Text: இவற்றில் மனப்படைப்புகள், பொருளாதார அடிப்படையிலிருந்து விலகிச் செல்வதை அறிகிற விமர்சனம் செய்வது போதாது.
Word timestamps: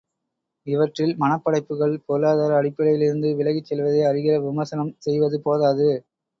இவற்றில் 0.67 1.13
மனப்படைப்புகள், 1.19 1.93
பொருளாதார 2.07 2.57
அடிப்படையிலிருந்து 2.61 3.35
விலகிச் 3.37 3.69
செல்வதை 3.69 4.03
அறிகிற 4.05 4.35
விமர்சனம் 4.41 4.93
செய்வது 4.99 5.39
போதாது. 5.41 5.89